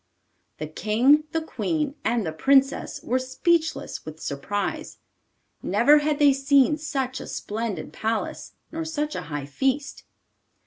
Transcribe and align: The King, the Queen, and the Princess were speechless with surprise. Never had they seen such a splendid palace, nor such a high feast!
The 0.57 0.65
King, 0.65 1.25
the 1.31 1.43
Queen, 1.43 1.93
and 2.03 2.25
the 2.25 2.31
Princess 2.31 3.03
were 3.03 3.19
speechless 3.19 4.03
with 4.03 4.19
surprise. 4.19 4.97
Never 5.61 5.99
had 5.99 6.17
they 6.17 6.33
seen 6.33 6.79
such 6.79 7.19
a 7.19 7.27
splendid 7.27 7.93
palace, 7.93 8.53
nor 8.71 8.83
such 8.83 9.13
a 9.13 9.21
high 9.29 9.45
feast! 9.45 10.05